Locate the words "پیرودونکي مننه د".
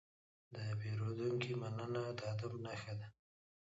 0.79-2.19